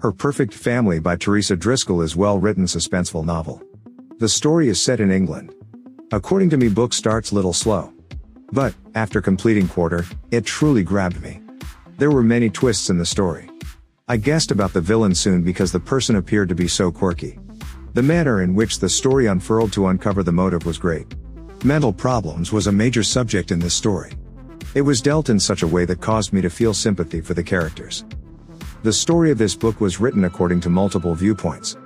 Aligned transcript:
Her 0.00 0.12
Perfect 0.12 0.54
Family 0.54 1.00
by 1.00 1.16
Teresa 1.16 1.56
Driscoll 1.56 2.02
is 2.02 2.14
well-written 2.14 2.66
suspenseful 2.66 3.24
novel. 3.24 3.60
The 4.20 4.28
story 4.28 4.68
is 4.68 4.80
set 4.80 5.00
in 5.00 5.10
England. 5.10 5.52
According 6.12 6.50
to 6.50 6.56
me 6.56 6.68
book 6.68 6.92
starts 6.92 7.32
little 7.32 7.52
slow. 7.52 7.92
But, 8.52 8.74
after 8.94 9.20
completing 9.20 9.66
quarter, 9.66 10.04
it 10.30 10.46
truly 10.46 10.84
grabbed 10.84 11.20
me. 11.20 11.42
There 11.96 12.12
were 12.12 12.22
many 12.22 12.48
twists 12.48 12.90
in 12.90 12.98
the 12.98 13.04
story. 13.04 13.50
I 14.06 14.18
guessed 14.18 14.52
about 14.52 14.72
the 14.72 14.80
villain 14.80 15.16
soon 15.16 15.42
because 15.42 15.72
the 15.72 15.80
person 15.80 16.14
appeared 16.14 16.48
to 16.50 16.54
be 16.54 16.68
so 16.68 16.92
quirky. 16.92 17.36
The 17.94 18.02
manner 18.04 18.42
in 18.42 18.54
which 18.54 18.78
the 18.78 18.88
story 18.88 19.26
unfurled 19.26 19.72
to 19.72 19.88
uncover 19.88 20.22
the 20.22 20.30
motive 20.30 20.64
was 20.64 20.78
great. 20.78 21.12
Mental 21.64 21.92
problems 21.92 22.52
was 22.52 22.68
a 22.68 22.72
major 22.72 23.02
subject 23.02 23.50
in 23.50 23.58
this 23.58 23.74
story. 23.74 24.12
It 24.76 24.82
was 24.82 25.02
dealt 25.02 25.28
in 25.28 25.40
such 25.40 25.64
a 25.64 25.66
way 25.66 25.84
that 25.86 26.00
caused 26.00 26.32
me 26.32 26.40
to 26.42 26.50
feel 26.50 26.72
sympathy 26.72 27.20
for 27.20 27.34
the 27.34 27.42
characters. 27.42 28.04
The 28.84 28.92
story 28.92 29.32
of 29.32 29.38
this 29.38 29.56
book 29.56 29.80
was 29.80 29.98
written 29.98 30.24
according 30.24 30.60
to 30.60 30.70
multiple 30.70 31.12
viewpoints. 31.12 31.76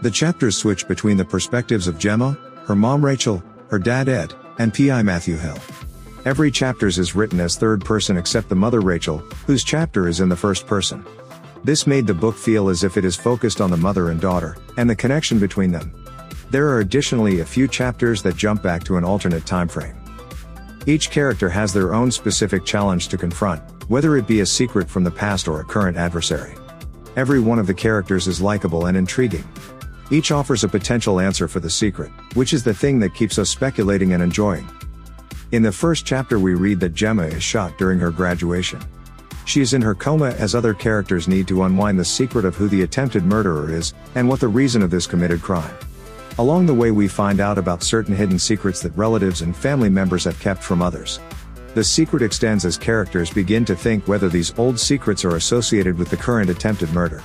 The 0.00 0.10
chapters 0.10 0.56
switch 0.56 0.88
between 0.88 1.18
the 1.18 1.24
perspectives 1.24 1.86
of 1.86 1.98
Gemma, 1.98 2.38
her 2.64 2.74
mom 2.74 3.04
Rachel, 3.04 3.42
her 3.68 3.78
dad 3.78 4.08
Ed, 4.08 4.32
and 4.58 4.72
PI 4.72 5.02
Matthew 5.02 5.36
Hill. 5.36 5.58
Every 6.24 6.50
chapters 6.50 6.98
is 6.98 7.14
written 7.14 7.38
as 7.38 7.56
third 7.56 7.84
person 7.84 8.16
except 8.16 8.48
the 8.48 8.54
mother 8.54 8.80
Rachel, 8.80 9.18
whose 9.46 9.62
chapter 9.62 10.08
is 10.08 10.20
in 10.20 10.30
the 10.30 10.36
first 10.36 10.66
person. 10.66 11.04
This 11.64 11.86
made 11.86 12.06
the 12.06 12.14
book 12.14 12.36
feel 12.36 12.70
as 12.70 12.82
if 12.82 12.96
it 12.96 13.04
is 13.04 13.14
focused 13.14 13.60
on 13.60 13.70
the 13.70 13.76
mother 13.76 14.08
and 14.08 14.18
daughter, 14.18 14.56
and 14.78 14.88
the 14.88 14.96
connection 14.96 15.38
between 15.38 15.70
them. 15.70 15.92
There 16.50 16.68
are 16.68 16.80
additionally 16.80 17.40
a 17.40 17.44
few 17.44 17.68
chapters 17.68 18.22
that 18.22 18.36
jump 18.36 18.62
back 18.62 18.84
to 18.84 18.96
an 18.96 19.04
alternate 19.04 19.44
time 19.44 19.68
frame. 19.68 19.96
Each 20.88 21.10
character 21.10 21.50
has 21.50 21.74
their 21.74 21.92
own 21.92 22.10
specific 22.10 22.64
challenge 22.64 23.08
to 23.08 23.18
confront, 23.18 23.60
whether 23.90 24.16
it 24.16 24.26
be 24.26 24.40
a 24.40 24.46
secret 24.46 24.88
from 24.88 25.04
the 25.04 25.10
past 25.10 25.46
or 25.46 25.60
a 25.60 25.64
current 25.64 25.98
adversary. 25.98 26.54
Every 27.14 27.40
one 27.40 27.58
of 27.58 27.66
the 27.66 27.74
characters 27.74 28.26
is 28.26 28.40
likable 28.40 28.86
and 28.86 28.96
intriguing. 28.96 29.44
Each 30.10 30.32
offers 30.32 30.64
a 30.64 30.68
potential 30.68 31.20
answer 31.20 31.46
for 31.46 31.60
the 31.60 31.68
secret, 31.68 32.10
which 32.32 32.54
is 32.54 32.64
the 32.64 32.72
thing 32.72 32.98
that 33.00 33.14
keeps 33.14 33.38
us 33.38 33.50
speculating 33.50 34.14
and 34.14 34.22
enjoying. 34.22 34.66
In 35.52 35.62
the 35.62 35.70
first 35.70 36.06
chapter 36.06 36.38
we 36.38 36.54
read 36.54 36.80
that 36.80 36.94
Gemma 36.94 37.24
is 37.24 37.42
shot 37.42 37.76
during 37.76 37.98
her 37.98 38.10
graduation. 38.10 38.80
She 39.44 39.60
is 39.60 39.74
in 39.74 39.82
her 39.82 39.94
coma 39.94 40.30
as 40.38 40.54
other 40.54 40.72
characters 40.72 41.28
need 41.28 41.46
to 41.48 41.64
unwind 41.64 41.98
the 41.98 42.04
secret 42.06 42.46
of 42.46 42.56
who 42.56 42.66
the 42.66 42.80
attempted 42.80 43.24
murderer 43.24 43.70
is, 43.70 43.92
and 44.14 44.26
what 44.26 44.40
the 44.40 44.48
reason 44.48 44.80
of 44.80 44.90
this 44.90 45.06
committed 45.06 45.42
crime. 45.42 45.76
Along 46.38 46.66
the 46.66 46.74
way 46.74 46.92
we 46.92 47.08
find 47.08 47.40
out 47.40 47.58
about 47.58 47.82
certain 47.82 48.14
hidden 48.14 48.38
secrets 48.38 48.80
that 48.82 48.96
relatives 48.96 49.42
and 49.42 49.56
family 49.56 49.90
members 49.90 50.22
have 50.22 50.38
kept 50.38 50.62
from 50.62 50.80
others. 50.80 51.18
The 51.74 51.82
secret 51.82 52.22
extends 52.22 52.64
as 52.64 52.76
characters 52.76 53.28
begin 53.28 53.64
to 53.64 53.74
think 53.74 54.06
whether 54.06 54.28
these 54.28 54.56
old 54.56 54.78
secrets 54.78 55.24
are 55.24 55.34
associated 55.34 55.98
with 55.98 56.10
the 56.10 56.16
current 56.16 56.48
attempted 56.48 56.92
murder. 56.92 57.24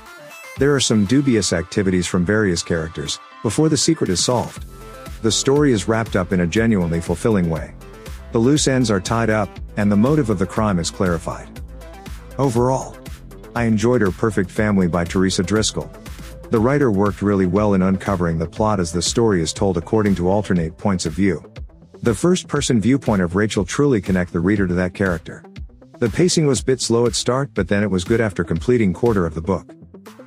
There 0.58 0.74
are 0.74 0.80
some 0.80 1.06
dubious 1.06 1.54
activities 1.54 2.08
from 2.08 2.26
various 2.26 2.64
characters, 2.64 3.20
before 3.44 3.70
the 3.70 3.78
secret 3.78 4.10
is 4.10 4.24
solved. 4.24 4.66
The 5.22 5.32
story 5.32 5.74
is 5.74 5.88
wrapped 5.88 6.16
up 6.16 6.34
in 6.34 6.40
a 6.40 6.48
genuinely 6.48 7.00
fulfilling 7.00 7.52
way. 7.52 7.76
The 8.32 8.40
loose 8.40 8.68
ends 8.68 8.90
are 8.90 9.00
tied 9.00 9.30
up, 9.30 9.50
and 9.78 9.92
the 9.92 9.96
motive 9.96 10.32
of 10.32 10.40
the 10.40 10.48
crime 10.48 10.80
is 10.80 10.90
clarified. 10.90 11.62
Overall, 12.40 12.98
I 13.56 13.66
enjoyed 13.66 14.02
Her 14.02 14.12
Perfect 14.12 14.50
Family 14.50 14.88
by 14.88 15.06
Teresa 15.06 15.44
Driscoll. 15.44 15.92
The 16.54 16.60
writer 16.60 16.92
worked 16.92 17.24
really 17.24 17.48
well 17.48 17.74
in 17.74 17.82
uncovering 17.82 18.38
the 18.38 18.48
plot 18.48 18.80
as 18.80 18.92
the 18.92 19.02
story 19.02 19.42
is 19.42 19.54
told 19.54 19.76
according 19.76 20.14
to 20.18 20.30
alternate 20.30 20.78
points 20.78 21.08
of 21.08 21.14
view. 21.14 21.52
The 22.04 22.14
first 22.14 22.48
person 22.48 22.80
viewpoint 22.80 23.24
of 23.24 23.36
Rachel 23.36 23.66
truly 23.66 24.00
connect 24.00 24.32
the 24.32 24.40
reader 24.40 24.68
to 24.68 24.76
that 24.76 24.94
character. 24.94 25.44
The 25.98 26.12
pacing 26.12 26.46
was 26.46 26.62
bit 26.62 26.80
slow 26.80 27.08
at 27.08 27.16
start 27.16 27.56
but 27.56 27.70
then 27.70 27.82
it 27.82 27.90
was 27.90 28.04
good 28.04 28.22
after 28.22 28.44
completing 28.44 28.94
quarter 28.94 29.26
of 29.26 29.34
the 29.34 29.42
book. 29.42 29.74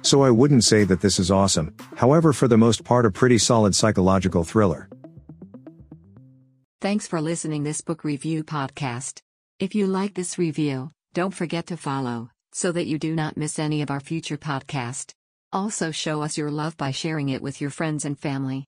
So 0.03 0.25
I 0.25 0.33
wouldn't 0.33 0.65
say 0.65 0.83
that 0.83 1.01
this 1.01 1.21
is 1.21 1.31
awesome, 1.31 1.73
however 1.95 2.33
for 2.33 2.49
the 2.49 2.59
most 2.59 2.83
part 2.83 3.07
a 3.07 3.11
pretty 3.13 3.39
solid 3.39 3.77
psychological 3.77 4.43
thriller. 4.43 4.89
Thanks 6.81 7.07
for 7.07 7.21
listening 7.21 7.63
this 7.63 7.83
book 7.83 8.03
review 8.03 8.43
podcast. 8.43 9.21
If 9.61 9.77
you 9.77 9.87
like 9.87 10.15
this 10.15 10.39
review, 10.39 10.91
don't 11.15 11.35
forget 11.35 11.69
to 11.69 11.77
follow 11.77 12.31
so 12.51 12.73
that 12.73 12.89
you 12.89 12.99
do 12.99 13.15
not 13.15 13.37
miss 13.37 13.61
any 13.61 13.81
of 13.81 13.93
our 13.93 14.01
future 14.01 14.37
podcast. 14.37 15.13
Also 15.53 15.91
show 15.91 16.23
us 16.23 16.37
your 16.37 16.51
love 16.51 16.77
by 16.77 16.91
sharing 16.91 17.29
it 17.29 17.43
with 17.43 17.61
your 17.61 17.71
friends 17.71 18.05
and 18.05 18.19
family. 18.19 18.65